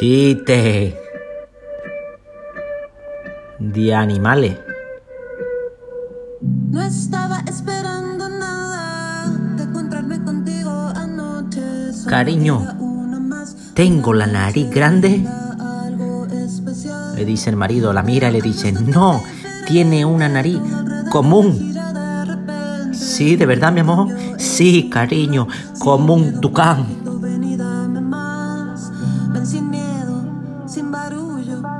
[0.00, 0.98] Chiste.
[3.58, 4.56] De animales.
[6.40, 11.60] No estaba esperando nada de encontrarme contigo anoche.
[12.08, 12.66] Cariño,
[13.74, 15.22] Tengo la nariz grande.
[17.14, 19.22] Le dice el marido, la mira y le dice, no,
[19.66, 20.60] tiene una nariz
[21.10, 21.74] común.
[22.94, 24.08] Sí, de verdad, mi amor.
[24.38, 25.46] Sí, cariño,
[25.78, 27.00] como un tucán.
[30.70, 31.70] sem barulho.